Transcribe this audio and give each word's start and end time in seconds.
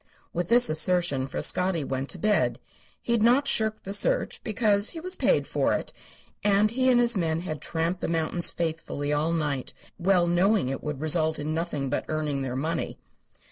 With 0.33 0.49
this 0.49 0.67
assertion 0.67 1.27
Frascatti 1.27 1.83
went 1.83 2.09
to 2.09 2.17
bed. 2.17 2.57
He 3.03 3.11
had 3.11 3.21
not 3.21 3.47
shirked 3.47 3.83
the 3.83 3.93
search, 3.93 4.43
because 4.43 4.89
he 4.89 4.99
was 4.99 5.15
paid 5.15 5.45
for 5.45 5.73
it, 5.73 5.93
and 6.43 6.71
he 6.71 6.89
and 6.89 6.99
his 6.99 7.15
men 7.15 7.41
had 7.41 7.61
tramped 7.61 8.01
the 8.01 8.07
mountains 8.07 8.49
faithfully 8.49 9.13
all 9.13 9.31
night, 9.31 9.75
well 9.99 10.25
knowing 10.25 10.69
it 10.69 10.81
would 10.83 11.01
result 11.01 11.37
in 11.37 11.53
nothing 11.53 11.87
but 11.91 12.05
earning 12.09 12.41
their 12.41 12.55
money. 12.55 12.97